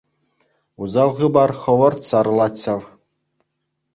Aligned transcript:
Усал 0.81 1.09
хыпар 1.19 1.51
хӑвӑрт 1.65 1.99
сарӑлать 2.09 2.61
ҫав. 2.65 2.83